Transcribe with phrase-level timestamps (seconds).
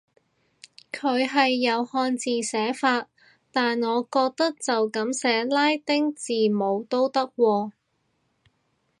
[0.91, 3.07] 佢係有漢字寫法，
[3.51, 7.71] 但我覺得就噉寫拉丁字母都得喎